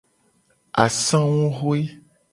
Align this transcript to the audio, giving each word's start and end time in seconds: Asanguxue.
Asanguxue. 0.83 1.81